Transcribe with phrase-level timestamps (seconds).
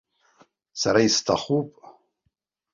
[0.81, 1.69] Сара исҭахуп!